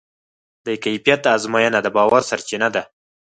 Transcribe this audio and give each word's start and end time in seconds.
د 0.65 0.67
کیفیت 0.83 1.21
ازموینه 1.35 1.79
د 1.83 1.87
باور 1.95 2.21
سرچینه 2.29 2.67
ده. 2.75 2.83